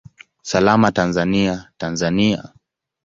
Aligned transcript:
Salama 0.41 0.91
Tanzania, 0.91 1.55
Tanzania! 1.77 2.53